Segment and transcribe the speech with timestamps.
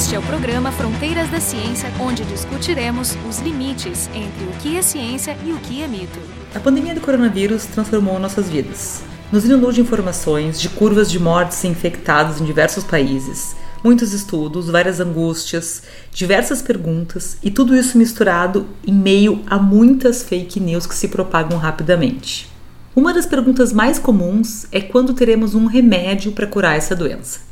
[0.00, 4.80] Este é o programa Fronteiras da Ciência, onde discutiremos os limites entre o que é
[4.80, 6.18] ciência e o que é mito.
[6.54, 9.02] A pandemia do coronavírus transformou nossas vidas.
[9.30, 13.54] Nos inundou de informações, de curvas de mortes e infectados em diversos países,
[13.84, 20.58] muitos estudos, várias angústias, diversas perguntas e tudo isso misturado em meio a muitas fake
[20.58, 22.50] news que se propagam rapidamente.
[22.96, 27.49] Uma das perguntas mais comuns é quando teremos um remédio para curar essa doença.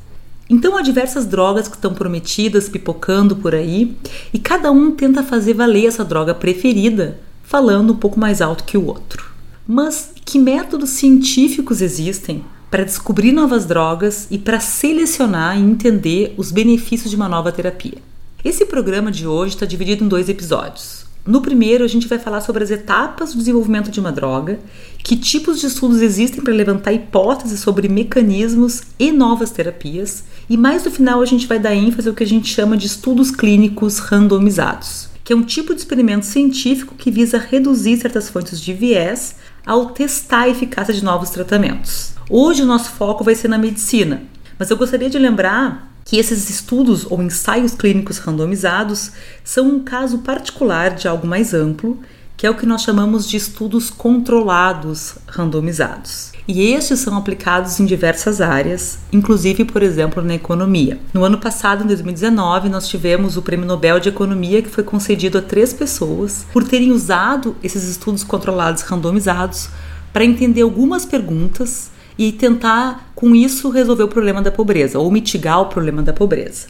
[0.50, 3.96] Então há diversas drogas que estão prometidas, pipocando por aí,
[4.32, 8.78] e cada um tenta fazer valer essa droga preferida, falando um pouco mais alto que
[8.78, 9.30] o outro.
[9.66, 16.50] Mas que métodos científicos existem para descobrir novas drogas e para selecionar e entender os
[16.50, 17.98] benefícios de uma nova terapia?
[18.42, 21.07] Esse programa de hoje está dividido em dois episódios.
[21.28, 24.58] No primeiro, a gente vai falar sobre as etapas do desenvolvimento de uma droga,
[25.04, 30.86] que tipos de estudos existem para levantar hipóteses sobre mecanismos e novas terapias, e mais
[30.86, 33.98] no final a gente vai dar ênfase ao que a gente chama de estudos clínicos
[33.98, 39.36] randomizados, que é um tipo de experimento científico que visa reduzir certas fontes de viés
[39.66, 42.14] ao testar a eficácia de novos tratamentos.
[42.30, 44.22] Hoje o nosso foco vai ser na medicina,
[44.58, 49.12] mas eu gostaria de lembrar que esses estudos ou ensaios clínicos randomizados
[49.44, 51.98] são um caso particular de algo mais amplo,
[52.34, 56.32] que é o que nós chamamos de estudos controlados randomizados.
[56.48, 60.98] E estes são aplicados em diversas áreas, inclusive, por exemplo, na economia.
[61.12, 65.36] No ano passado, em 2019, nós tivemos o Prêmio Nobel de Economia que foi concedido
[65.36, 69.68] a três pessoas por terem usado esses estudos controlados randomizados
[70.10, 75.60] para entender algumas perguntas e tentar, com isso, resolver o problema da pobreza ou mitigar
[75.62, 76.66] o problema da pobreza.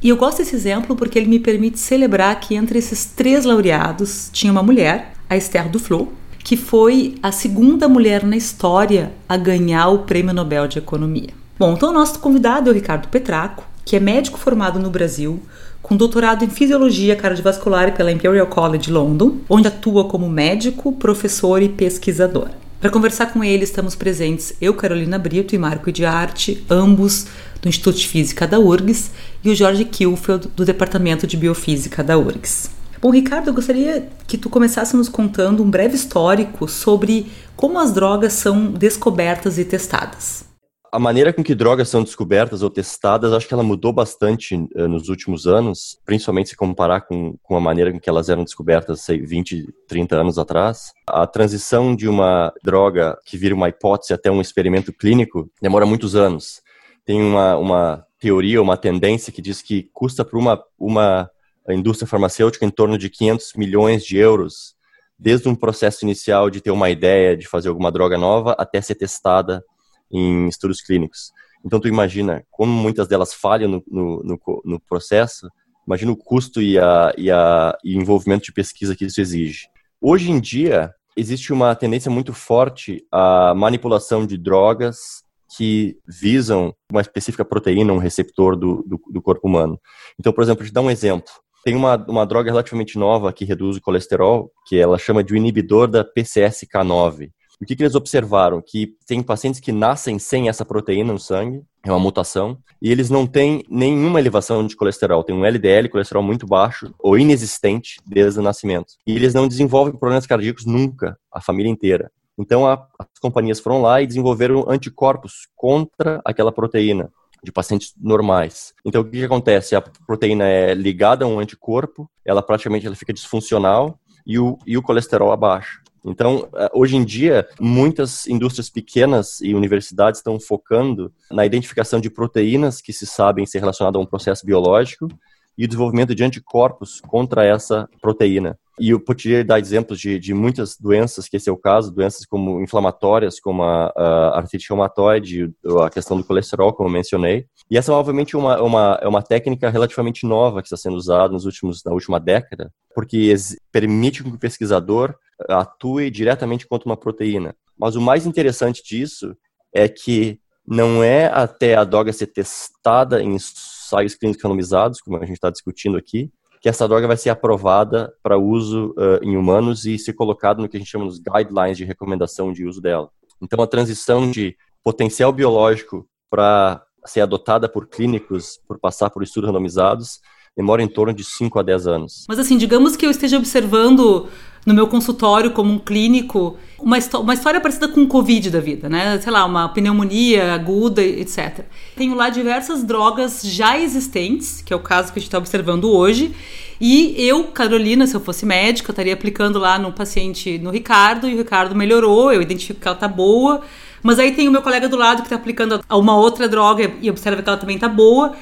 [0.00, 4.30] E eu gosto desse exemplo porque ele me permite celebrar que entre esses três laureados
[4.32, 6.12] tinha uma mulher, a Esther Duflo,
[6.44, 11.30] que foi a segunda mulher na história a ganhar o Prêmio Nobel de Economia.
[11.58, 15.40] Bom, então o nosso convidado é o Ricardo Petraco, que é médico formado no Brasil,
[15.80, 21.68] com doutorado em Fisiologia Cardiovascular pela Imperial College London, onde atua como médico, professor e
[21.68, 22.48] pesquisador.
[22.82, 27.28] Para conversar com ele, estamos presentes eu, Carolina Brito e Marco de Arte, ambos
[27.62, 29.12] do Instituto de Física da URGS,
[29.44, 32.70] e o Jorge Kilfeld, do Departamento de Biofísica da URGS.
[33.00, 37.92] Bom, Ricardo, eu gostaria que tu começasse nos contando um breve histórico sobre como as
[37.92, 40.50] drogas são descobertas e testadas
[40.92, 44.86] a maneira com que drogas são descobertas ou testadas, acho que ela mudou bastante uh,
[44.86, 49.00] nos últimos anos, principalmente se comparar com, com a maneira com que elas eram descobertas,
[49.00, 50.92] sei, 20, 30 anos atrás.
[51.06, 56.14] A transição de uma droga que vira uma hipótese até um experimento clínico demora muitos
[56.14, 56.60] anos.
[57.06, 61.30] Tem uma, uma teoria, uma tendência que diz que custa para uma, uma
[61.70, 64.74] indústria farmacêutica em torno de 500 milhões de euros,
[65.18, 68.96] desde um processo inicial de ter uma ideia de fazer alguma droga nova até ser
[68.96, 69.64] testada
[70.12, 71.32] em estudos clínicos.
[71.64, 75.48] Então, tu imagina como muitas delas falham no, no, no, no processo,
[75.86, 79.66] imagina o custo e, a, e, a, e envolvimento de pesquisa que isso exige.
[80.00, 85.22] Hoje em dia, existe uma tendência muito forte à manipulação de drogas
[85.56, 89.78] que visam uma específica proteína, um receptor do, do, do corpo humano.
[90.18, 91.30] Então, por exemplo, te dar um exemplo.
[91.64, 95.86] Tem uma, uma droga relativamente nova que reduz o colesterol, que ela chama de inibidor
[95.88, 97.30] da PCSK9.
[97.62, 98.60] O que, que eles observaram?
[98.60, 103.08] Que tem pacientes que nascem sem essa proteína no sangue, é uma mutação, e eles
[103.08, 108.40] não têm nenhuma elevação de colesterol, tem um LDL, colesterol muito baixo ou inexistente desde
[108.40, 108.94] o nascimento.
[109.06, 112.10] E eles não desenvolvem problemas cardíacos nunca, a família inteira.
[112.36, 117.12] Então a, as companhias foram lá e desenvolveram anticorpos contra aquela proteína
[117.44, 118.74] de pacientes normais.
[118.84, 119.76] Então o que, que acontece?
[119.76, 123.96] A proteína é ligada a um anticorpo, ela praticamente ela fica disfuncional
[124.26, 125.80] e o, e o colesterol abaixo.
[126.04, 132.10] Então, eh, hoje em dia, muitas indústrias pequenas e universidades estão focando na identificação de
[132.10, 135.08] proteínas que se sabem ser relacionadas a um processo biológico
[135.56, 138.58] e o desenvolvimento de anticorpos contra essa proteína.
[138.80, 142.24] E eu poderia dar exemplos de, de muitas doenças, que esse é o caso, doenças
[142.24, 145.52] como inflamatórias, como a, a artrite reumatoide,
[145.84, 147.44] a questão do colesterol, como eu mencionei.
[147.70, 151.32] E essa é, obviamente, uma, uma, é uma técnica relativamente nova que está sendo usada
[151.32, 153.34] nos últimos, na última década, porque
[153.70, 155.14] permite que o pesquisador
[155.48, 157.54] atue diretamente contra uma proteína.
[157.78, 159.36] Mas o mais interessante disso
[159.74, 165.26] é que não é até a droga ser testada em ensaios clínicos randomizados, como a
[165.26, 166.30] gente está discutindo aqui,
[166.60, 170.68] que essa droga vai ser aprovada para uso uh, em humanos e ser colocada no
[170.68, 173.10] que a gente chama de guidelines de recomendação de uso dela.
[173.40, 179.48] Então, a transição de potencial biológico para ser adotada por clínicos, por passar por estudos
[179.48, 180.20] randomizados,
[180.56, 182.24] demora em torno de 5 a 10 anos.
[182.28, 184.28] Mas assim, digamos que eu esteja observando
[184.64, 188.88] no meu consultório como um clínico uma, uma história parecida com o Covid da vida,
[188.88, 189.18] né?
[189.20, 191.64] Sei lá, uma pneumonia aguda, etc.
[191.96, 195.90] Tenho lá diversas drogas já existentes, que é o caso que a gente está observando
[195.90, 196.34] hoje,
[196.80, 201.28] e eu, Carolina, se eu fosse médica, eu estaria aplicando lá no paciente, no Ricardo,
[201.28, 203.62] e o Ricardo melhorou, eu identifico que ela tá boa,
[204.02, 207.08] mas aí tem o meu colega do lado que está aplicando uma outra droga e
[207.08, 208.32] observa que ela também tá boa.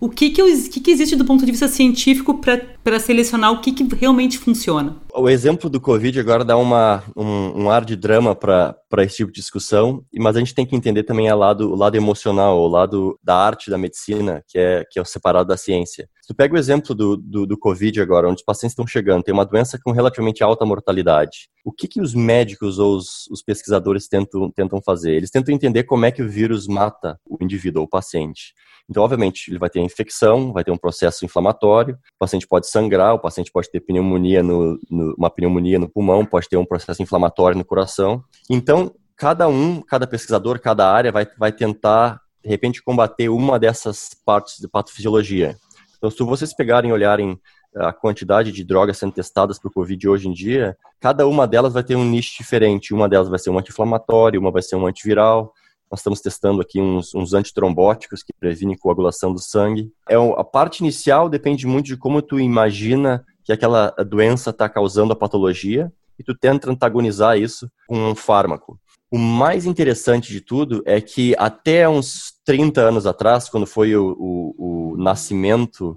[0.00, 3.72] O que, que, que, que existe do ponto de vista científico para selecionar o que,
[3.72, 4.96] que realmente funciona?
[5.12, 9.32] O exemplo do Covid agora dá uma, um, um ar de drama para esse tipo
[9.32, 12.68] de discussão, mas a gente tem que entender também a lado, o lado emocional, o
[12.68, 16.08] lado da arte da medicina, que é, que é separado da ciência.
[16.22, 19.24] Se tu pega o exemplo do, do, do Covid agora, onde os pacientes estão chegando,
[19.24, 21.48] tem uma doença com relativamente alta mortalidade.
[21.68, 25.12] O que, que os médicos ou os, os pesquisadores tentam, tentam fazer?
[25.12, 28.54] Eles tentam entender como é que o vírus mata o indivíduo ou o paciente.
[28.88, 33.12] Então, obviamente, ele vai ter infecção, vai ter um processo inflamatório, o paciente pode sangrar,
[33.12, 37.02] o paciente pode ter pneumonia no, no, uma pneumonia no pulmão, pode ter um processo
[37.02, 38.24] inflamatório no coração.
[38.48, 44.12] Então, cada um, cada pesquisador, cada área vai, vai tentar, de repente, combater uma dessas
[44.24, 45.54] partes de patofisiologia.
[45.98, 47.38] Então, se vocês pegarem e olharem
[47.76, 51.72] a quantidade de drogas sendo testadas para o Covid hoje em dia, cada uma delas
[51.72, 52.94] vai ter um nicho diferente.
[52.94, 55.52] Uma delas vai ser um anti-inflamatório, uma vai ser um antiviral,
[55.90, 59.90] nós estamos testando aqui uns, uns antitrombóticos que previnem coagulação do sangue.
[60.08, 65.12] É, a parte inicial depende muito de como tu imagina que aquela doença está causando
[65.12, 68.78] a patologia e tu tenta antagonizar isso com um fármaco.
[69.10, 74.14] O mais interessante de tudo é que até uns 30 anos atrás, quando foi o,
[74.18, 75.96] o, o nascimento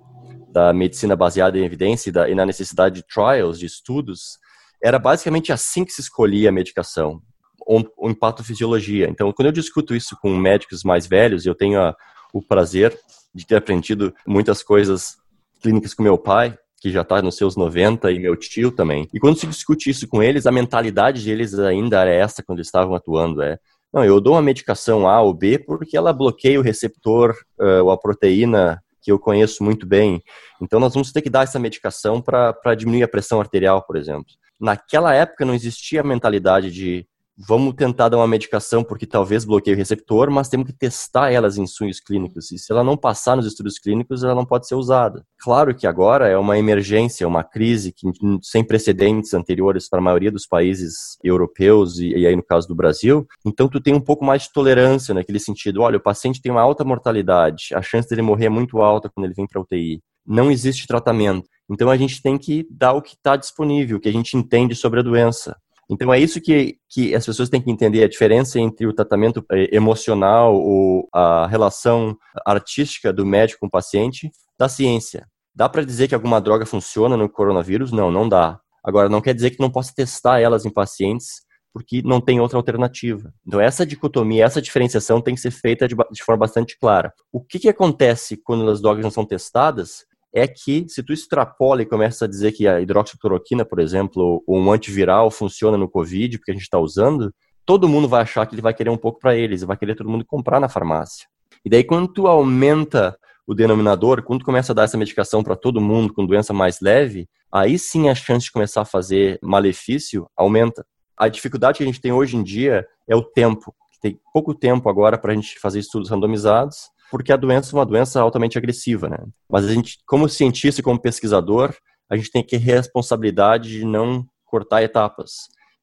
[0.52, 4.38] da medicina baseada em evidência e, da, e na necessidade de trials, de estudos,
[4.84, 7.22] era basicamente assim que se escolhia a medicação
[7.66, 9.08] ou, ou em patofisiologia.
[9.10, 11.96] Então, quando eu discuto isso com médicos mais velhos, eu tenho a,
[12.34, 12.98] o prazer
[13.34, 15.16] de ter aprendido muitas coisas
[15.62, 19.08] clínicas com meu pai, que já está nos seus 90, e meu tio também.
[19.14, 22.96] E quando se discute isso com eles, a mentalidade deles ainda era essa quando estavam
[22.96, 23.58] atuando, é
[23.94, 27.92] não, eu dou uma medicação A ou B porque ela bloqueia o receptor uh, ou
[27.92, 30.22] a proteína que eu conheço muito bem.
[30.62, 34.28] Então nós vamos ter que dar essa medicação para diminuir a pressão arterial, por exemplo.
[34.60, 37.06] Naquela época não existia a mentalidade de
[37.48, 41.58] vamos tentar dar uma medicação porque talvez bloqueie o receptor, mas temos que testar elas
[41.58, 42.52] em sonhos clínicos.
[42.52, 45.26] E se ela não passar nos estudos clínicos, ela não pode ser usada.
[45.40, 48.08] Claro que agora é uma emergência, uma crise que,
[48.42, 52.76] sem precedentes anteriores para a maioria dos países europeus e, e aí no caso do
[52.76, 53.26] Brasil.
[53.46, 55.82] Então tu tem um pouco mais de tolerância naquele sentido.
[55.82, 59.26] Olha, o paciente tem uma alta mortalidade, a chance dele morrer é muito alta quando
[59.26, 60.02] ele vem para UTI.
[60.26, 61.48] Não existe tratamento.
[61.70, 64.76] Então a gente tem que dar o que está disponível, o que a gente entende
[64.76, 65.56] sobre a doença.
[65.92, 69.46] Então é isso que, que as pessoas têm que entender a diferença entre o tratamento
[69.52, 75.28] eh, emocional ou a relação artística do médico com o paciente da ciência.
[75.54, 77.92] Dá para dizer que alguma droga funciona no coronavírus?
[77.92, 78.60] Não, não dá.
[78.84, 81.42] Agora, não quer dizer que não possa testar elas em pacientes
[81.74, 83.34] porque não tem outra alternativa.
[83.48, 87.14] Então, essa dicotomia, essa diferenciação tem que ser feita de, de forma bastante clara.
[87.32, 90.06] O que, que acontece quando as drogas não são testadas?
[90.34, 94.58] É que se tu extrapola e começa a dizer que a hidroxicloroquina, por exemplo, ou
[94.58, 97.34] um antiviral funciona no Covid, porque a gente está usando,
[97.66, 100.10] todo mundo vai achar que ele vai querer um pouco para eles, vai querer todo
[100.10, 101.28] mundo comprar na farmácia.
[101.66, 105.56] E daí quando tu aumenta o denominador, quando tu começa a dar essa medicação para
[105.56, 110.28] todo mundo com doença mais leve, aí sim a chance de começar a fazer malefício
[110.38, 110.86] aumenta.
[111.18, 113.76] A dificuldade que a gente tem hoje em dia é o tempo.
[114.02, 117.86] Tem pouco tempo agora para a gente fazer estudos randomizados porque a doença é uma
[117.86, 119.18] doença altamente agressiva, né?
[119.50, 121.76] Mas a gente, como cientista e como pesquisador,
[122.10, 125.32] a gente tem que responsabilidade de não cortar etapas.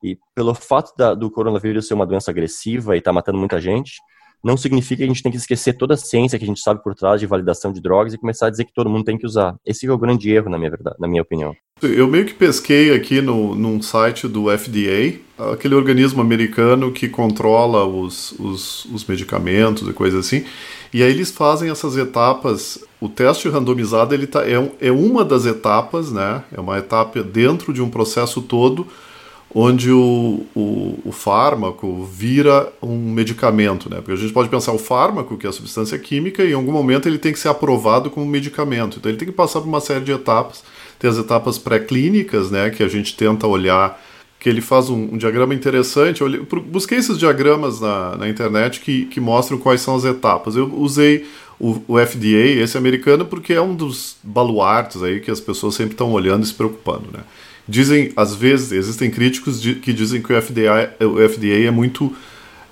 [0.02, 3.61] E pelo fato da, do coronavírus ser uma doença agressiva e estar tá matando muita
[3.61, 3.99] gente,
[4.42, 6.83] não significa que a gente tem que esquecer toda a ciência que a gente sabe
[6.83, 9.26] por trás de validação de drogas e começar a dizer que todo mundo tem que
[9.26, 9.57] usar.
[9.66, 11.54] Esse é o grande erro, na minha, verdade, na minha opinião.
[11.83, 15.18] Eu meio que pesquei aqui no, num site do FDA,
[15.52, 20.45] aquele organismo americano que controla os, os, os medicamentos e coisas assim,
[20.92, 22.85] e aí eles fazem essas etapas.
[23.00, 26.42] O teste randomizado ele tá, é, é uma das etapas, né?
[26.50, 28.87] É uma etapa dentro de um processo todo
[29.54, 33.96] onde o, o, o, fármaco vira um medicamento, né?
[33.96, 36.72] Porque a gente pode pensar o fármaco, que é a substância química, e em algum
[36.72, 38.98] momento ele tem que ser aprovado como medicamento.
[38.98, 40.62] Então ele tem que passar por uma série de etapas.
[40.98, 42.70] Tem as etapas pré-clínicas, né?
[42.70, 43.98] Que a gente tenta olhar,
[44.38, 46.20] que ele faz um, um diagrama interessante.
[46.20, 50.56] Eu busquei esses diagramas na, na internet que, que mostram quais são as etapas.
[50.56, 51.26] Eu usei
[51.58, 55.94] o, o FDA, esse americano, porque é um dos baluartes aí que as pessoas sempre
[55.94, 57.20] estão olhando e se preocupando, né?
[57.68, 62.14] Dizem, às vezes, existem críticos de, que dizem que o FDA, o FDA é muito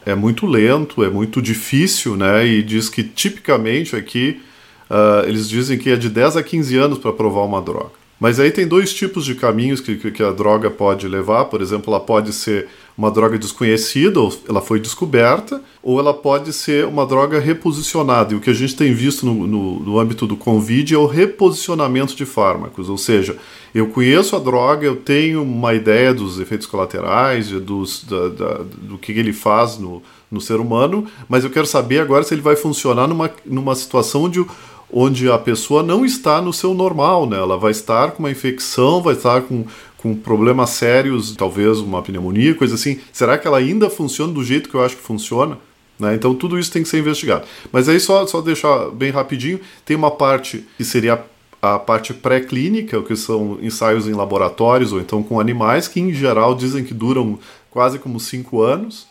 [0.07, 2.47] é muito lento, é muito difícil, né?
[2.47, 4.41] E diz que tipicamente aqui
[4.89, 7.91] uh, eles dizem que é de 10 a 15 anos para provar uma droga.
[8.19, 11.47] Mas aí tem dois tipos de caminhos que, que a droga pode levar.
[11.47, 16.53] Por exemplo, ela pode ser uma droga desconhecida, ou ela foi descoberta, ou ela pode
[16.53, 18.33] ser uma droga reposicionada.
[18.33, 21.07] E o que a gente tem visto no, no, no âmbito do Covid é o
[21.07, 22.89] reposicionamento de fármacos.
[22.89, 23.37] Ou seja,
[23.75, 28.97] eu conheço a droga, eu tenho uma ideia dos efeitos colaterais, dos, da, da, do
[28.97, 32.57] que ele faz no, no ser humano, mas eu quero saber agora se ele vai
[32.57, 34.45] funcionar numa, numa situação onde
[34.93, 37.37] onde a pessoa não está no seu normal, né?
[37.37, 39.65] Ela vai estar com uma infecção, vai estar com,
[39.99, 43.01] com problemas sérios, talvez uma pneumonia, coisa assim.
[43.13, 45.59] Será que ela ainda funciona do jeito que eu acho que funciona?
[45.99, 46.15] Né?
[46.15, 47.47] Então tudo isso tem que ser investigado.
[47.73, 51.25] Mas aí só, só deixar bem rapidinho, tem uma parte que seria
[51.61, 56.55] a parte pré-clínica, que são ensaios em laboratórios ou então com animais, que em geral
[56.55, 57.39] dizem que duram
[57.71, 59.07] quase como cinco anos.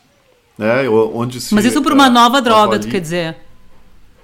[0.58, 0.88] Né?
[0.88, 3.36] Onde se, Mas isso por uma nova droga, tu quer dizer?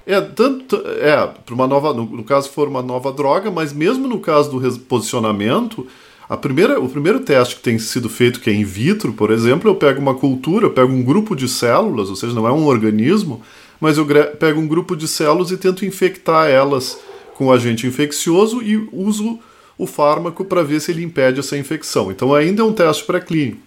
[0.06, 4.08] É, tanto, é, para uma nova, no, no, caso for uma nova droga, mas mesmo
[4.08, 5.86] no caso do reposicionamento,
[6.32, 9.70] a primeira, o primeiro teste que tem sido feito, que é in vitro, por exemplo,
[9.70, 12.68] eu pego uma cultura, eu pego um grupo de células, ou seja, não é um
[12.68, 13.42] organismo,
[13.82, 14.08] mas eu
[14.40, 16.98] pego um grupo de células e tento infectar elas
[17.34, 19.40] com agente infeccioso e uso
[19.78, 22.10] o fármaco para ver se ele impede essa infecção.
[22.10, 23.60] Então ainda é um teste pré-clínico.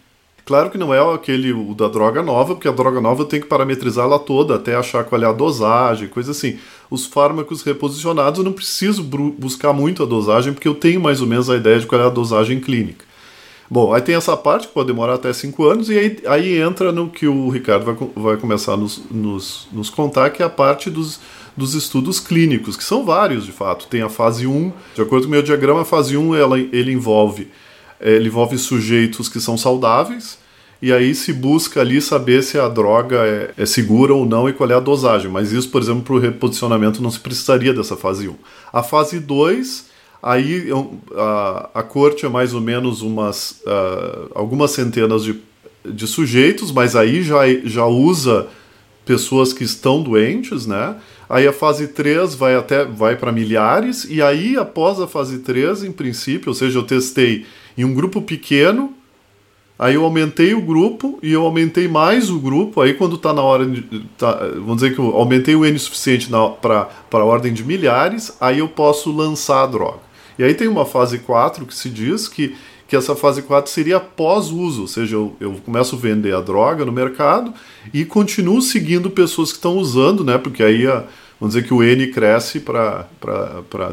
[0.44, 3.48] Claro que não é aquele o da droga nova, porque a droga nova tenho que
[3.48, 6.58] parametrizar ela toda até achar qual é a dosagem, coisa assim.
[6.90, 11.26] Os fármacos reposicionados eu não preciso buscar muito a dosagem, porque eu tenho mais ou
[11.26, 13.06] menos a ideia de qual é a dosagem clínica.
[13.70, 16.92] Bom, aí tem essa parte que pode demorar até 5 anos, e aí, aí entra
[16.92, 20.50] no que o Ricardo vai, vai começar a nos, nos, nos contar, que é a
[20.50, 21.18] parte dos,
[21.56, 23.86] dos estudos clínicos, que são vários de fato.
[23.86, 26.92] Tem a fase 1, de acordo com o meu diagrama, a fase 1 ela, ele
[26.92, 27.48] envolve
[28.00, 30.38] ele envolve sujeitos que são saudáveis,
[30.82, 34.52] e aí se busca ali saber se a droga é, é segura ou não e
[34.52, 35.30] qual é a dosagem.
[35.30, 38.34] Mas isso, por exemplo, para o reposicionamento não se precisaria dessa fase 1.
[38.72, 39.86] A fase 2,
[40.22, 40.68] aí
[41.16, 45.40] a, a corte é mais ou menos umas uh, algumas centenas de,
[45.84, 48.46] de sujeitos, mas aí já, já usa
[49.06, 50.96] pessoas que estão doentes, né?
[51.28, 55.84] Aí a fase 3 vai até vai para milhares e aí após a fase 3,
[55.84, 58.92] em princípio, ou seja, eu testei em um grupo pequeno.
[59.76, 62.80] Aí eu aumentei o grupo e eu aumentei mais o grupo.
[62.80, 63.82] Aí quando está na hora de.
[64.16, 68.60] Tá, vamos dizer que eu aumentei o N suficiente para a ordem de milhares, aí
[68.60, 69.98] eu posso lançar a droga.
[70.38, 72.54] E aí tem uma fase 4 que se diz que,
[72.86, 76.84] que essa fase 4 seria pós-uso, ou seja, eu, eu começo a vender a droga
[76.84, 77.52] no mercado
[77.92, 80.36] e continuo seguindo pessoas que estão usando, né?
[80.36, 81.04] Porque aí a,
[81.40, 83.06] vamos dizer que o N cresce para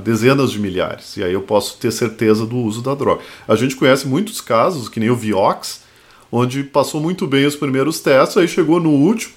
[0.04, 3.22] dezenas de milhares, e aí eu posso ter certeza do uso da droga.
[3.48, 5.82] A gente conhece muitos casos, que nem o Vioxx,
[6.32, 9.34] onde passou muito bem os primeiros testes, aí chegou no último,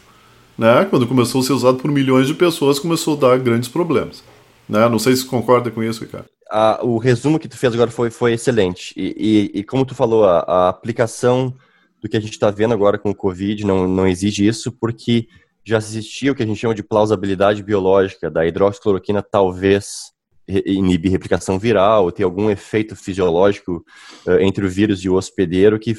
[0.56, 4.23] né, quando começou a ser usado por milhões de pessoas, começou a dar grandes problemas.
[4.68, 4.88] Né?
[4.88, 6.26] Não sei se concorda com isso, Ricardo.
[6.56, 8.94] Ah, o resumo que tu fez agora foi, foi excelente.
[8.96, 11.52] E, e, e como tu falou, a, a aplicação
[12.00, 15.26] do que a gente está vendo agora com o Covid não, não exige isso, porque
[15.64, 20.12] já existia o que a gente chama de plausibilidade biológica da hidroxicloroquina talvez
[20.46, 23.84] inibir replicação viral, ou ter algum efeito fisiológico
[24.25, 25.92] uh, entre o vírus e o hospedeiro que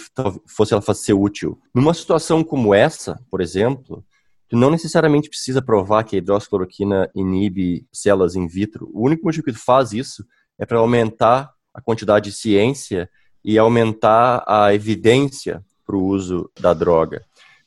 [0.48, 1.60] fosse ela ser útil.
[1.74, 4.06] Numa situação como essa, por exemplo,
[4.48, 8.90] tu não necessariamente precisa provar que a hidroxicloroquina inibe células in vitro.
[8.94, 10.24] O único motivo que tu faz isso
[10.58, 13.10] é para aumentar a quantidade de ciência
[13.44, 17.24] e aumentar a evidência para o uso da droga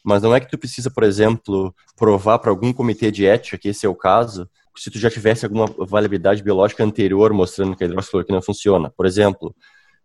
[0.08, 3.68] mas não é que tu precisa, por exemplo, provar para algum comitê de ética que
[3.68, 7.86] esse é o caso, se tu já tivesse alguma validade biológica anterior mostrando que a
[7.86, 8.88] hidroxicloroquina funciona.
[8.88, 9.54] Por exemplo,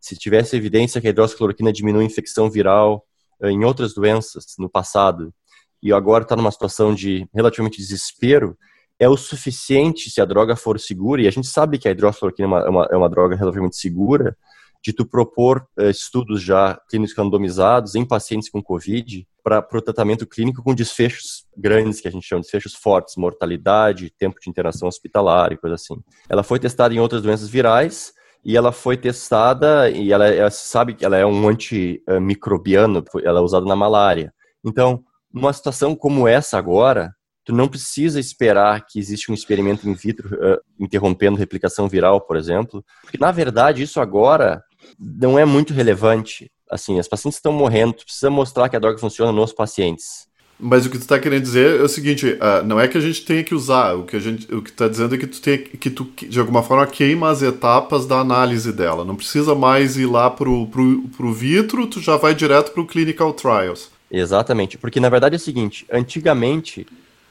[0.01, 3.05] se tivesse evidência que a hidroxicloroquina diminui a infecção viral
[3.41, 5.33] eh, em outras doenças no passado,
[5.81, 8.57] e agora está numa situação de relativamente desespero,
[8.99, 12.45] é o suficiente se a droga for segura, e a gente sabe que a hidroxicloroquina
[12.45, 14.35] é uma, é uma, é droga relativamente segura,
[14.83, 20.27] de tu propor uh, estudos já clínicos randomizados em pacientes com Covid para o tratamento
[20.27, 24.87] clínico com desfechos grandes, que a gente chama de desfechos fortes, mortalidade, tempo de internação
[24.87, 25.95] hospitalar e coisa assim.
[26.29, 30.93] Ela foi testada em outras doenças virais e ela foi testada e ela, ela sabe
[30.93, 34.33] que ela é um antimicrobiano, ela é usada na malária.
[34.63, 39.93] Então, numa situação como essa agora, tu não precisa esperar que exista um experimento in
[39.93, 44.63] vitro uh, interrompendo replicação viral, por exemplo, porque na verdade isso agora
[44.99, 46.51] não é muito relevante.
[46.69, 50.27] Assim, as pacientes estão morrendo, tu precisa mostrar que a droga funciona nos pacientes.
[50.59, 53.01] Mas o que tu está querendo dizer é o seguinte, uh, não é que a
[53.01, 55.41] gente tenha que usar, o que a gente, o que está dizendo é que tu
[55.41, 59.03] tem que tu de alguma forma queima as etapas da análise dela.
[59.03, 63.33] Não precisa mais ir lá pro pro, pro vitro, tu já vai direto pro clinical
[63.33, 63.91] trials.
[64.09, 66.85] Exatamente, porque na verdade é o seguinte, antigamente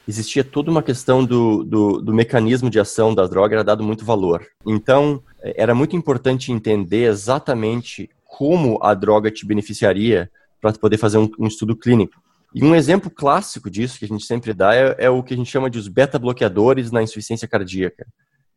[0.07, 4.05] existia toda uma questão do, do, do mecanismo de ação da droga, era dado muito
[4.05, 4.47] valor.
[4.67, 10.31] Então, era muito importante entender exatamente como a droga te beneficiaria
[10.61, 12.21] para poder fazer um, um, estudo clínico.
[12.55, 15.37] E um exemplo clássico disso que a gente sempre dá é, é o que a
[15.37, 18.07] gente chama de os beta-bloqueadores na insuficiência cardíaca.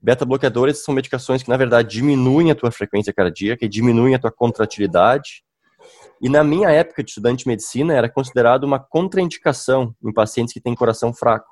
[0.01, 4.31] Beta-bloqueadores são medicações que, na verdade, diminuem a tua frequência cardíaca e diminuem a tua
[4.31, 5.43] contratilidade.
[6.21, 10.61] E na minha época de estudante de medicina, era considerado uma contraindicação em pacientes que
[10.61, 11.49] têm coração fraco.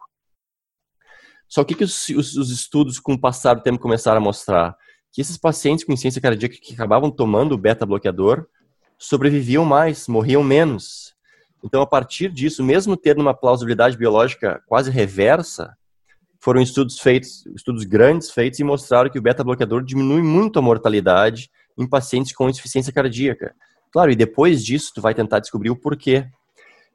[1.47, 4.75] Só que, que os, os, os estudos, com o passar do tempo, começaram a mostrar?
[5.11, 8.47] Que esses pacientes com insuficiência cardíaca que acabavam tomando o beta-bloqueador
[8.97, 11.13] sobreviviam mais, morriam menos.
[11.63, 15.77] Então, a partir disso, mesmo tendo uma plausibilidade biológica quase reversa,
[16.39, 21.49] foram estudos feitos, estudos grandes feitos e mostraram que o beta-bloqueador diminui muito a mortalidade
[21.77, 23.55] em pacientes com insuficiência cardíaca.
[23.93, 26.25] Claro, e depois disso tu vai tentar descobrir o porquê.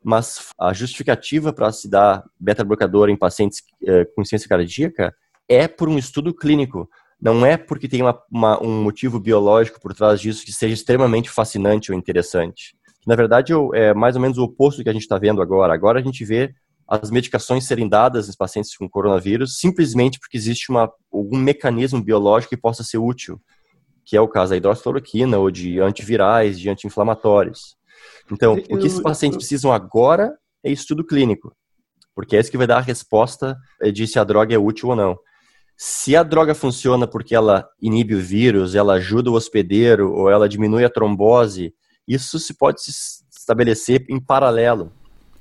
[0.03, 5.15] Mas a justificativa para se dar beta-bloqueador em pacientes eh, com insuficiência cardíaca
[5.49, 6.89] é por um estudo clínico.
[7.21, 11.31] Não é porque tem uma, uma, um motivo biológico por trás disso que seja extremamente
[11.31, 12.77] fascinante ou interessante.
[13.07, 15.73] Na verdade, é mais ou menos o oposto do que a gente está vendo agora.
[15.73, 16.53] Agora a gente vê
[16.89, 22.51] as medicações serem dadas nos pacientes com coronavírus simplesmente porque existe uma, algum mecanismo biológico
[22.51, 23.41] que possa ser útil,
[24.09, 27.77] que é o caso da hidroxicloroquina ou de antivirais, de anti-inflamatórios.
[28.33, 29.39] Então, eu, o que esses pacientes eu...
[29.41, 30.35] precisam agora
[30.65, 31.55] é estudo clínico,
[32.15, 33.55] porque é isso que vai dar a resposta
[33.93, 35.15] de se a droga é útil ou não.
[35.77, 40.49] Se a droga funciona porque ela inibe o vírus, ela ajuda o hospedeiro ou ela
[40.49, 41.75] diminui a trombose,
[42.07, 42.91] isso se pode se
[43.31, 44.91] estabelecer em paralelo.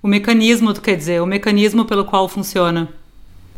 [0.03, 2.93] O mecanismo, tu quer dizer, o mecanismo pelo qual funciona.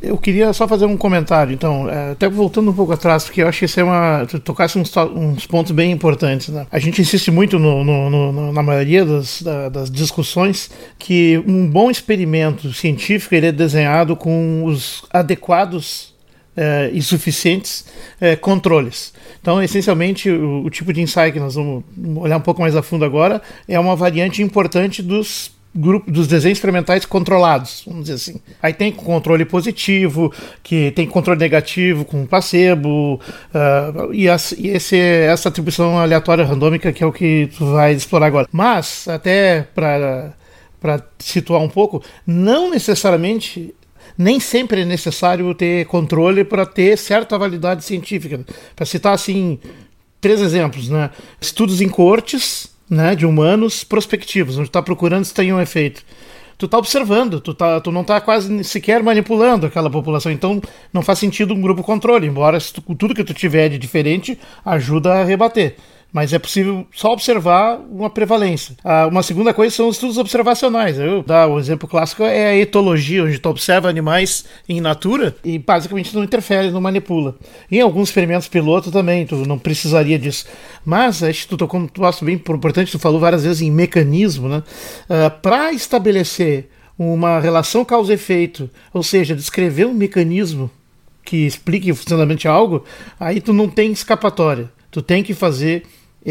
[0.01, 3.47] Eu queria só fazer um comentário, então, é, até voltando um pouco atrás, porque eu
[3.47, 4.25] acho que isso é uma.
[4.25, 6.47] Tu tocasse uns, uns pontos bem importantes.
[6.49, 6.65] Né?
[6.71, 11.91] A gente insiste muito no, no, no, na maioria das, das, discussões que um bom
[11.91, 16.13] experimento científico ele é desenhado com os adequados
[16.55, 17.85] é, e suficientes
[18.21, 19.13] é, controles.
[19.41, 21.83] Então, essencialmente, o, o tipo de insight que nós vamos
[22.15, 26.57] olhar um pouco mais a fundo agora é uma variante importante dos grupo dos desenhos
[26.57, 28.41] experimentais controlados, vamos dizer assim.
[28.61, 30.33] Aí tem controle positivo,
[30.63, 33.19] que tem controle negativo com placebo,
[33.53, 37.93] uh, e, as, e esse, essa atribuição aleatória randômica que é o que tu vai
[37.93, 38.47] explorar agora.
[38.51, 40.33] Mas, até para
[41.19, 43.73] situar um pouco, não necessariamente
[44.17, 48.43] nem sempre é necessário ter controle para ter certa validade científica.
[48.75, 49.59] Para citar assim
[50.19, 51.09] três exemplos, né?
[51.39, 56.03] Estudos em cortes né, de humanos prospectivos, onde está procurando se tem um efeito.
[56.57, 61.01] Tu está observando, tu, tá, tu não está quase sequer manipulando aquela população, então não
[61.01, 65.23] faz sentido um grupo controle, embora tu, tudo que tu tiver de diferente ajuda a
[65.23, 65.77] rebater
[66.11, 68.75] mas é possível só observar uma prevalência.
[68.83, 70.97] Ah, uma segunda coisa são os estudos observacionais.
[70.97, 75.59] Eu dar o exemplo clássico é a etologia, onde tu observa animais em natura e
[75.59, 77.35] basicamente não interfere, não manipula.
[77.71, 80.45] Em alguns experimentos piloto também, tu não precisaria disso.
[80.83, 84.63] Mas acho que tu tocou, acho bem importante, tu falou várias vezes em mecanismo, né?
[85.07, 90.69] Ah, Para estabelecer uma relação causa-efeito, ou seja, descrever um mecanismo
[91.23, 92.83] que explique de algo,
[93.19, 94.69] aí tu não tem escapatória.
[94.91, 95.83] Tu tem que fazer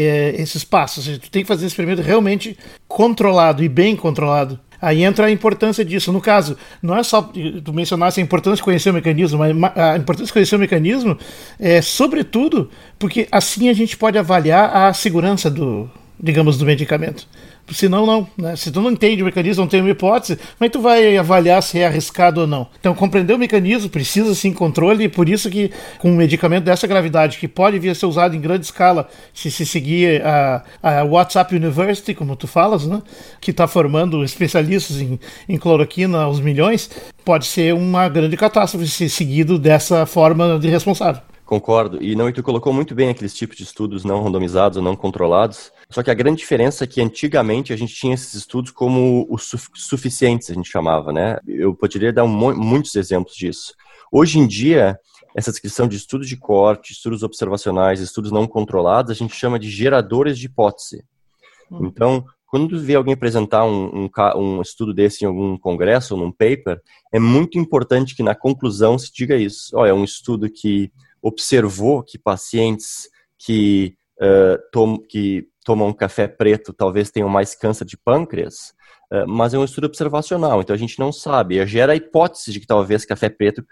[0.05, 0.99] é, esses passos.
[0.99, 2.57] Ou seja, tu tem que fazer esse experimento realmente
[2.87, 4.59] controlado e bem controlado.
[4.81, 6.11] Aí entra a importância disso.
[6.11, 9.97] No caso, não é só tu mencionasse a importância de conhecer o mecanismo, mas a
[9.97, 11.17] importância de conhecer o mecanismo
[11.59, 17.27] é, sobretudo, porque assim a gente pode avaliar a segurança do, digamos, do medicamento.
[17.71, 18.27] Senão, não.
[18.37, 18.55] Né?
[18.55, 21.79] Se tu não entende o mecanismo, não tem uma hipótese, que tu vai avaliar se
[21.79, 22.67] é arriscado ou não?
[22.79, 26.87] Então, compreender o mecanismo precisa sim controle, e por isso que com um medicamento dessa
[26.87, 31.03] gravidade, que pode vir a ser usado em grande escala, se se seguir a, a
[31.03, 33.01] WhatsApp University, como tu falas, né?
[33.39, 36.89] que está formando especialistas em, em cloroquina aos milhões,
[37.23, 41.21] pode ser uma grande catástrofe se seguido dessa forma de responsável.
[41.49, 41.97] Concordo.
[41.99, 44.95] E não, e tu colocou muito bem aqueles tipos de estudos não randomizados ou não
[44.95, 45.71] controlados.
[45.89, 49.51] Só que a grande diferença é que antigamente a gente tinha esses estudos como os
[49.73, 51.39] suficientes, a gente chamava, né?
[51.47, 53.73] Eu poderia dar um, muitos exemplos disso.
[54.11, 54.99] Hoje em dia,
[55.35, 59.71] essa descrição de estudos de corte, estudos observacionais, estudos não controlados, a gente chama de
[59.71, 61.03] geradores de hipótese.
[61.71, 61.87] Hum.
[61.87, 66.21] Então, quando tu vê alguém apresentar um, um, um, estudo desse em algum congresso ou
[66.21, 66.79] num paper,
[67.11, 69.75] é muito importante que na conclusão se diga isso.
[69.75, 76.73] Olha, é um estudo que observou que pacientes que, uh, tom, que tomam café preto
[76.73, 78.73] talvez tenham mais câncer de pâncreas,
[79.11, 81.65] uh, mas é um estudo observacional, então a gente não sabe.
[81.65, 83.63] Gera a hipótese de que talvez café preto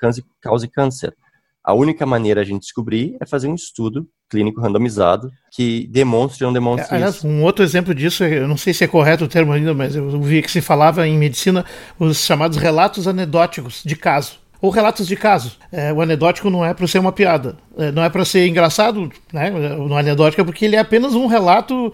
[0.41, 1.15] cause, câncer.
[1.63, 6.49] A única maneira a gente descobrir é fazer um estudo clínico randomizado que demonstre ou
[6.49, 7.27] não demonstre Aliás, isso.
[7.27, 10.21] um outro exemplo disso, eu não sei se é correto o termo ainda, mas eu
[10.21, 11.65] vi que se falava em medicina
[11.99, 15.57] os chamados relatos anedóticos de caso ou relatos de casos.
[15.71, 19.11] É, o anedótico não é para ser uma piada, é, não é para ser engraçado,
[19.31, 19.49] né?
[19.49, 21.93] No anedótico é porque ele é apenas um relato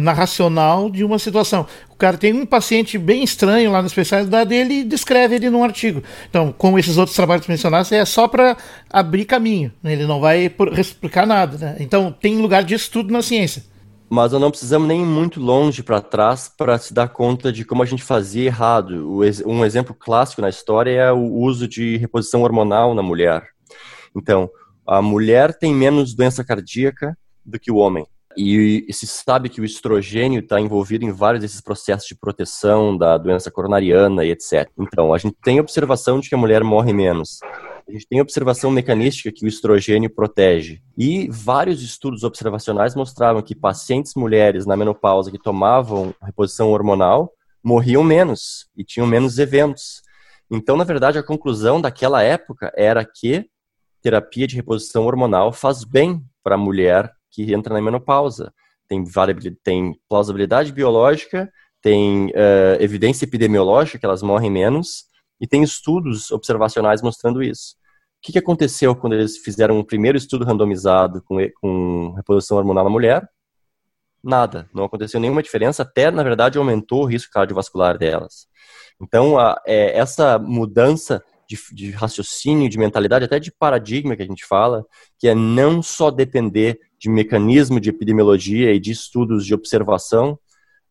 [0.00, 1.66] narracional de uma situação.
[1.90, 5.62] O cara tem um paciente bem estranho lá na especialidade dele e descreve ele num
[5.62, 6.02] artigo.
[6.28, 8.56] Então, como esses outros trabalhos mencionados, é só para
[8.90, 9.92] abrir caminho, né?
[9.92, 11.58] ele não vai explicar nada.
[11.58, 11.76] Né?
[11.80, 13.71] Então, tem lugar de estudo na ciência
[14.12, 17.86] mas não precisamos nem muito longe para trás para se dar conta de como a
[17.86, 19.18] gente fazia errado.
[19.46, 23.42] Um exemplo clássico na história é o uso de reposição hormonal na mulher.
[24.14, 24.50] Então,
[24.86, 28.06] a mulher tem menos doença cardíaca do que o homem.
[28.36, 33.16] E se sabe que o estrogênio está envolvido em vários desses processos de proteção da
[33.16, 34.68] doença coronariana e etc.
[34.78, 37.40] Então, a gente tem observação de que a mulher morre menos.
[37.88, 40.80] A gente tem observação mecanística que o estrogênio protege.
[40.96, 48.02] E vários estudos observacionais mostravam que pacientes mulheres na menopausa que tomavam reposição hormonal morriam
[48.02, 50.02] menos e tinham menos eventos.
[50.50, 53.46] Então, na verdade, a conclusão daquela época era que
[54.00, 58.52] terapia de reposição hormonal faz bem para a mulher que entra na menopausa.
[58.88, 59.02] Tem,
[59.62, 65.04] tem plausibilidade biológica, tem uh, evidência epidemiológica que elas morrem menos,
[65.42, 67.74] e tem estudos observacionais mostrando isso.
[67.74, 72.84] O que, que aconteceu quando eles fizeram um primeiro estudo randomizado com, com reposição hormonal
[72.84, 73.28] na mulher?
[74.22, 78.46] Nada, não aconteceu nenhuma diferença, até na verdade aumentou o risco cardiovascular delas.
[79.00, 84.26] Então, a, é, essa mudança de, de, raciocínio, de mentalidade, até de paradigma que a
[84.26, 84.86] gente fala,
[85.18, 90.38] que é não só depender de mecanismo de epidemiologia e de estudos de observação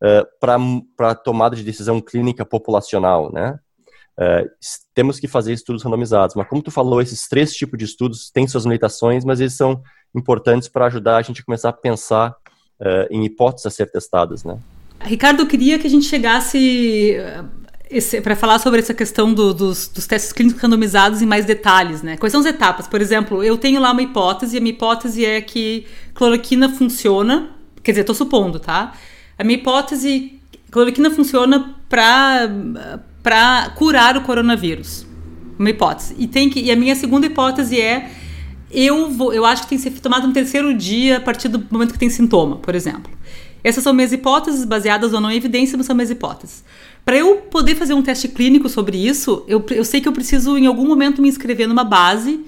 [0.04, 0.28] uh,
[0.98, 3.58] para tomada de decisão clínica populacional, né?
[4.22, 4.48] Uh,
[4.94, 6.36] temos que fazer estudos randomizados.
[6.36, 9.82] Mas como tu falou, esses três tipos de estudos têm suas limitações, mas eles são
[10.14, 12.36] importantes para ajudar a gente a começar a pensar
[12.80, 14.60] uh, em hipóteses a ser testadas, né?
[15.00, 17.16] Ricardo, eu queria que a gente chegasse
[17.90, 22.04] eh, para falar sobre essa questão do, dos, dos, testes clínicos randomizados em mais detalhes,
[22.04, 22.18] né?
[22.18, 22.88] Quais são as etapas?
[22.88, 27.50] Por exemplo, eu tenho lá uma hipótese, a minha hipótese é que cloroquina funciona,
[27.82, 28.94] quer dizer, estou supondo, tá?
[29.40, 35.06] A minha hipótese, cloroquina funciona para para curar o coronavírus.
[35.58, 36.16] Uma hipótese.
[36.18, 38.10] E, tem que, e a minha segunda hipótese é
[38.72, 41.64] eu, vou, eu acho que tem que ser tomado no terceiro dia a partir do
[41.70, 43.12] momento que tem sintoma, por exemplo.
[43.64, 46.64] Essas são minhas hipóteses, baseadas ou não em evidência, mas são minhas hipóteses.
[47.06, 50.58] Para eu poder fazer um teste clínico sobre isso, eu, eu sei que eu preciso,
[50.58, 52.40] em algum momento, me inscrever numa base,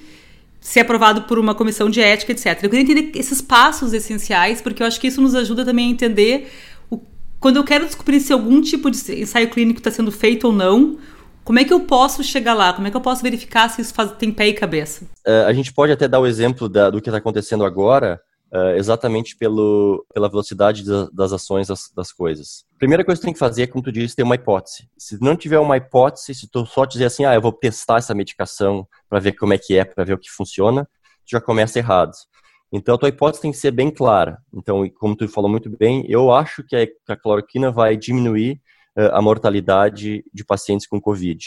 [0.60, 2.64] ser aprovado por uma comissão de ética, etc.
[2.64, 5.92] Eu queria entender esses passos essenciais, porque eu acho que isso nos ajuda também a
[5.92, 6.52] entender
[7.44, 10.98] quando eu quero descobrir se algum tipo de ensaio clínico está sendo feito ou não,
[11.44, 12.72] como é que eu posso chegar lá?
[12.72, 15.04] Como é que eu posso verificar se isso faz, tem pé e cabeça?
[15.28, 18.18] Uh, a gente pode até dar o exemplo da, do que está acontecendo agora,
[18.50, 22.64] uh, exatamente pelo, pela velocidade da, das ações das, das, coisas.
[22.80, 24.88] Primeira coisa que tem que fazer é, como tu disse, ter uma hipótese.
[24.98, 28.16] Se não tiver uma hipótese, se tu só dizer assim, ah, eu vou testar essa
[28.16, 30.86] medicação para ver como é que é, para ver o que funciona,
[31.26, 32.14] tu já começa errado.
[32.76, 34.40] Então, a tua hipótese tem que ser bem clara.
[34.52, 36.76] Então, como tu falou muito bem, eu acho que
[37.08, 38.60] a cloroquina vai diminuir
[38.98, 41.46] uh, a mortalidade de pacientes com Covid.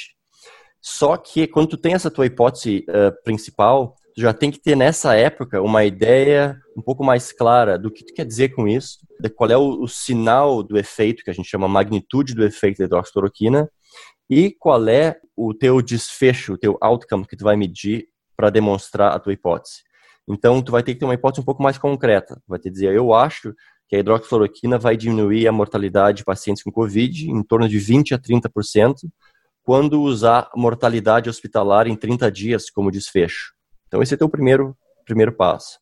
[0.81, 4.77] Só que, quando tu tem essa tua hipótese uh, principal, tu já tem que ter
[4.77, 8.99] nessa época uma ideia um pouco mais clara do que tu quer dizer com isso,
[9.21, 12.79] de qual é o, o sinal do efeito, que a gente chama magnitude do efeito
[12.79, 13.69] da hidroxicloroquina,
[14.31, 19.13] e qual é o teu desfecho, o teu outcome que tu vai medir para demonstrar
[19.13, 19.87] a tua hipótese.
[20.29, 22.41] Então, tu vai ter que ter uma hipótese um pouco mais concreta.
[22.47, 23.55] Vai ter que dizer, eu acho
[23.89, 28.15] que a hidroxicloroquina vai diminuir a mortalidade de pacientes com COVID em torno de 20
[28.15, 28.95] a 30%,
[29.63, 33.53] quando usar mortalidade hospitalar em 30 dias como desfecho.
[33.87, 35.79] Então, esse é o teu primeiro, primeiro passo.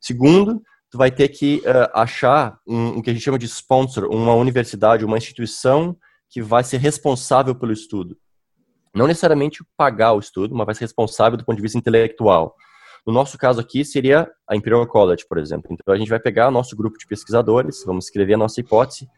[0.00, 4.04] Segundo, tu vai ter que uh, achar um, o que a gente chama de sponsor,
[4.04, 5.96] uma universidade, uma instituição
[6.30, 8.16] que vai ser responsável pelo estudo.
[8.94, 12.54] Não necessariamente pagar o estudo, mas vai ser responsável do ponto de vista intelectual.
[13.08, 15.70] No nosso caso aqui, seria a Imperial College, por exemplo.
[15.72, 19.08] Então, a gente vai pegar nosso grupo de pesquisadores, vamos escrever a nossa hipótese,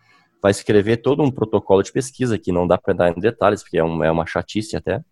[0.40, 3.78] vai escrever todo um protocolo de pesquisa, que não dá para dar em detalhes, porque
[3.78, 5.02] é, um, é uma chatice até,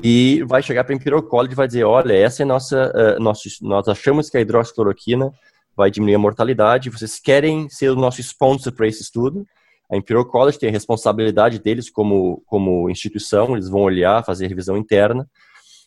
[0.00, 3.20] e vai chegar para a Imperial College e vai dizer, olha, essa é nossa, uh,
[3.20, 5.32] nosso, nós achamos que a hidroxicloroquina
[5.76, 9.44] vai diminuir a mortalidade, vocês querem ser o nosso sponsor para esse estudo,
[9.90, 14.76] a Imperial College tem a responsabilidade deles como, como instituição, eles vão olhar, fazer revisão
[14.76, 15.28] interna,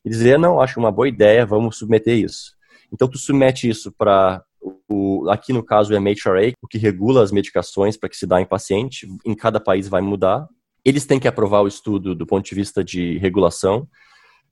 [0.03, 2.55] e dizer, não, acho uma boa ideia, vamos submeter isso.
[2.91, 4.43] Então, tu submete isso para
[4.89, 8.41] o, aqui no caso é MHRA, o que regula as medicações para que se dá
[8.41, 10.47] em paciente, em cada país vai mudar.
[10.83, 13.87] Eles têm que aprovar o estudo do ponto de vista de regulação.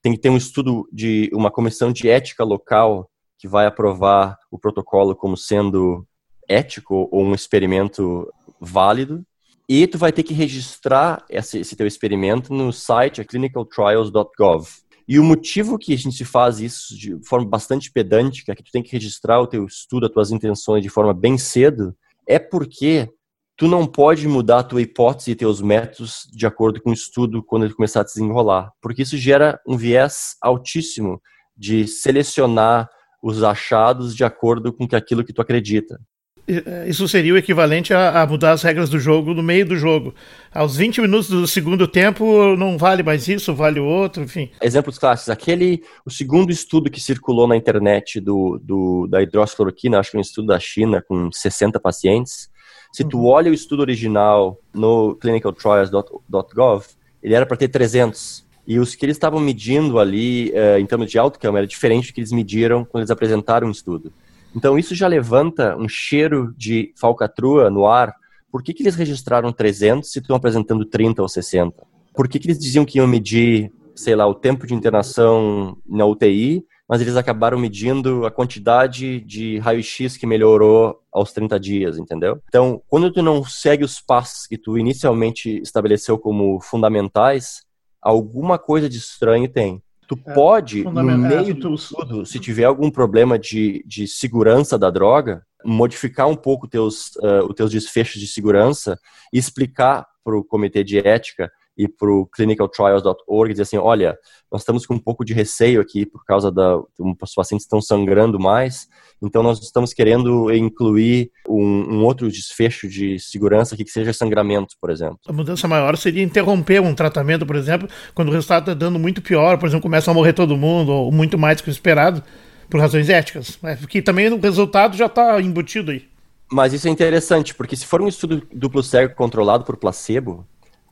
[0.02, 4.60] Tem que ter um estudo de uma comissão de ética local que vai aprovar o
[4.60, 6.06] protocolo como sendo
[6.48, 9.26] ético ou um experimento válido.
[9.68, 14.68] E tu vai ter que registrar esse, esse teu experimento no site clinicaltrials.gov.
[15.08, 18.82] E o motivo que a gente faz isso de forma bastante pedântica, que tu tem
[18.82, 21.96] que registrar o teu estudo, as tuas intenções de forma bem cedo,
[22.28, 23.10] é porque
[23.56, 27.44] tu não pode mudar a tua hipótese e teus métodos de acordo com o estudo
[27.44, 31.22] quando ele começar a desenrolar, porque isso gera um viés altíssimo
[31.56, 32.90] de selecionar
[33.22, 36.00] os achados de acordo com aquilo que tu acredita.
[36.48, 39.76] Eh, isso seria o equivalente a, a, mudar as regras do jogo no meio do
[39.76, 40.14] jogo.
[40.54, 44.50] Aos 20 minutos do segundo tempo, não vale mais isso, vale outro, enfim.
[44.62, 45.30] Exemplos clássicos.
[45.30, 50.20] Aquele, o segundo estudo que circulou na internet do, do da hidroxicloroquina, acho que é
[50.20, 52.50] um estudo da China, com 60 pacientes,
[52.96, 53.26] se tu uhum.
[53.26, 56.86] olha o estudo original no clinicaltrials.gov,
[57.22, 58.46] ele era para ter 300.
[58.66, 62.14] E os que eles estavam medindo ali, uh, em termos de outcome, era diferente do
[62.14, 64.14] que eles mediram quando eles apresentaram o estudo.
[64.56, 68.16] Então, isso já levanta um cheiro de falcatrua no ar.
[68.52, 71.76] Por que, que eles registraram 300 se estão apresentando 30 ou 60?
[72.14, 76.06] Por que, que eles diziam que iam medir, sei lá, o tempo de internação na
[76.06, 82.42] UTI mas eles acabaram medindo a quantidade de raio-x que melhorou aos 30 dias, entendeu?
[82.48, 87.64] Então, quando tu não segue os passos que tu inicialmente estabeleceu como fundamentais,
[88.02, 89.82] alguma coisa de estranho tem.
[90.08, 94.78] Tu é, pode, no meio é, do estudo, se tiver algum problema de, de segurança
[94.78, 99.00] da droga, modificar um pouco teus, uh, os teus desfechos de segurança
[99.34, 104.18] e explicar para o comitê de ética e para o clinicaltrials.org dizer assim, olha,
[104.52, 108.40] nós estamos com um pouco de receio aqui por causa da os pacientes estão sangrando
[108.40, 108.88] mais,
[109.22, 114.76] então nós estamos querendo incluir um, um outro desfecho de segurança aqui que seja sangramento,
[114.80, 115.20] por exemplo.
[115.28, 119.22] A mudança maior seria interromper um tratamento, por exemplo, quando o resultado está dando muito
[119.22, 122.24] pior, por exemplo, começa a morrer todo mundo ou muito mais do que o esperado
[122.70, 123.76] por razões éticas, né?
[123.76, 126.08] porque também o resultado já está embutido aí.
[126.52, 130.46] Mas isso é interessante, porque se for um estudo duplo cego controlado por placebo,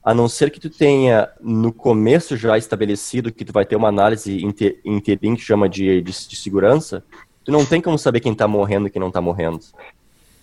[0.04, 3.88] a não ser que tu tenha no começo já estabelecido que tu vai ter uma
[3.88, 4.44] análise
[4.84, 7.04] inteirinha que chama de, de, de, segurança,
[7.44, 9.62] tu não tem como saber quem está morrendo e quem não está morrendo.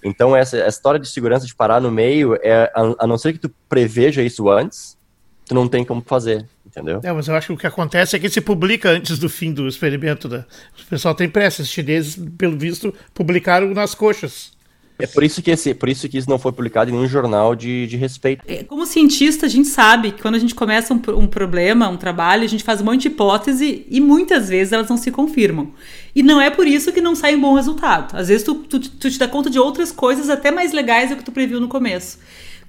[0.03, 3.35] Então essa, essa, história de segurança de parar no meio, é, a, a, não ser
[3.35, 4.97] que tu preveja isso antes,
[5.45, 7.01] tu não tem como fazer, entendeu?
[7.03, 9.53] É, mas eu acho que o que acontece é que se publica antes do fim
[9.53, 10.27] do experimento.
[10.27, 10.43] Né?
[10.83, 14.53] O pessoal tem pressa, os chineses, pelo visto, publicaram nas coxas.
[15.03, 17.55] É por isso que esse, por isso que isso não foi publicado em nenhum jornal
[17.55, 18.43] de, de respeito.
[18.47, 21.97] É, como cientista, a gente sabe que quando a gente começa um, um, problema, um
[21.97, 25.73] trabalho, a gente faz um monte de hipótese e muitas vezes elas não se confirmam.
[26.15, 28.17] E não é por isso que não sai um bom resultado.
[28.17, 31.17] Às vezes tu, tu, tu te dá conta de outras coisas até mais legais do
[31.17, 32.19] que tu previu no começo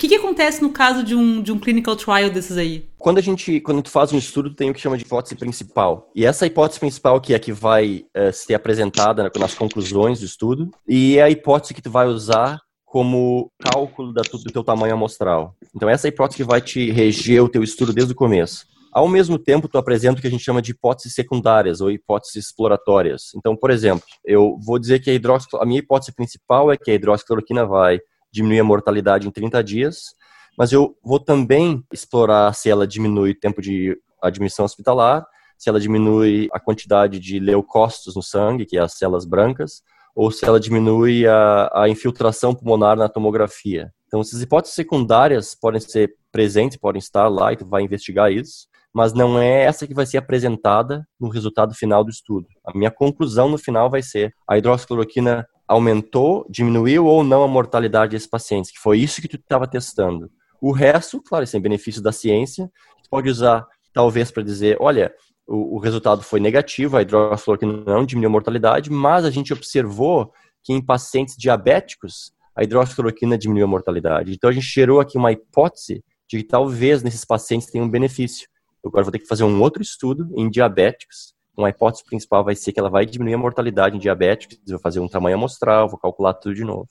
[0.01, 2.89] que, que acontece no caso de um, de um clinical trial desses aí?
[2.97, 6.09] Quando a gente, quando tu faz um estudo, tem o que chama de hipótese principal.
[6.15, 10.71] E essa hipótese principal que é que vai uh, ser apresentada nas conclusões do estudo,
[10.87, 15.55] e é a hipótese que tu vai usar como cálculo da, do teu tamanho amostral.
[15.75, 18.65] Então essa é a hipótese que vai te reger o teu estudo desde o começo.
[18.91, 22.47] Ao mesmo tempo, tu apresenta o que a gente chama de hipóteses secundárias ou hipóteses
[22.47, 23.31] exploratórias.
[23.35, 26.91] Então, por exemplo, eu vou dizer que a, hidroxicloroquina, a minha hipótese principal é que
[26.91, 27.99] a hidroxicloroquina vai
[28.31, 30.15] diminuir a mortalidade em 30 dias,
[30.57, 35.25] mas eu vou também explorar se ela diminui o tempo de admissão hospitalar,
[35.57, 39.81] se ela diminui a quantidade de leucócitos no sangue, que é as células brancas,
[40.15, 43.91] ou se ela diminui a, a infiltração pulmonar na tomografia.
[44.07, 48.67] Então, essas hipóteses secundárias podem ser presentes, podem estar lá e tu vai investigar isso,
[48.93, 52.47] mas não é essa que vai ser apresentada no resultado final do estudo.
[52.65, 58.11] A minha conclusão no final vai ser a hidroxicloroquina aumentou, diminuiu ou não a mortalidade
[58.11, 60.29] desses pacientes, que foi isso que tu estava testando.
[60.61, 62.69] O resto, claro, isso é benefício da ciência,
[63.01, 65.13] tu pode usar talvez para dizer, olha,
[65.47, 70.33] o, o, resultado foi negativo, a hidroxicloroquina não diminuiu a mortalidade, mas a gente observou
[70.61, 74.33] que em pacientes diabéticos a hidroxicloroquina diminuiu a mortalidade.
[74.33, 78.45] Então a gente gerou aqui uma hipótese de que talvez nesses pacientes tenha um benefício.
[78.83, 82.55] Eu agora vou ter que fazer um outro estudo em diabéticos uma hipótese principal vai
[82.55, 85.97] ser que ela vai diminuir a mortalidade em diabéticos, vou fazer um tamanho amostral, vou
[85.97, 86.87] calcular tudo de novo.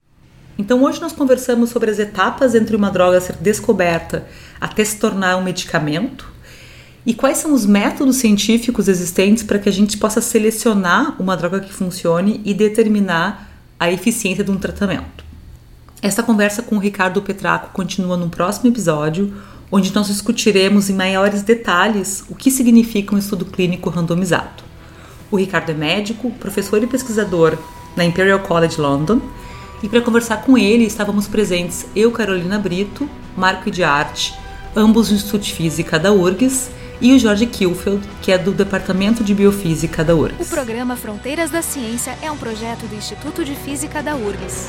[0.58, 4.26] Então hoje nós conversamos sobre as etapas entre uma droga ser descoberta
[4.60, 6.30] até se tornar um medicamento
[7.04, 11.60] e quais são os métodos científicos existentes para que a gente possa selecionar uma droga
[11.60, 15.24] que funcione e determinar a eficiência de um tratamento.
[16.02, 19.34] Essa conversa com o Ricardo Petraco continua no próximo episódio,
[19.70, 24.64] onde nós discutiremos em maiores detalhes o que significa um estudo clínico randomizado.
[25.30, 27.56] O Ricardo é médico, professor e pesquisador
[27.96, 29.20] na Imperial College London,
[29.82, 34.34] e para conversar com ele estávamos presentes eu, Carolina Brito, Marco de Arte,
[34.74, 39.24] ambos do Instituto de Física da URGS, e o Jorge Kilfield, que é do Departamento
[39.24, 40.46] de Biofísica da URGS.
[40.46, 44.68] O programa Fronteiras da Ciência é um projeto do Instituto de Física da URGS.